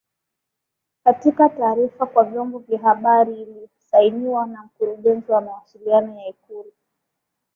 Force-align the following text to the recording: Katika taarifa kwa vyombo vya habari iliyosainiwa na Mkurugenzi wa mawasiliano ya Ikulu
Katika 1.03 1.49
taarifa 1.49 2.05
kwa 2.05 2.23
vyombo 2.23 2.59
vya 2.59 2.79
habari 2.79 3.41
iliyosainiwa 3.41 4.47
na 4.47 4.63
Mkurugenzi 4.65 5.31
wa 5.31 5.41
mawasiliano 5.41 6.19
ya 6.19 6.27
Ikulu 6.27 6.71